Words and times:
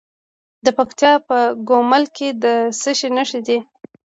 د 0.65 0.67
پکتیکا 0.77 1.13
په 1.27 1.37
ګومل 1.69 2.03
کې 2.15 2.27
د 2.43 2.45
څه 2.81 2.91
شي 2.97 3.09
نښې 3.15 3.39
دي؟ 3.47 3.57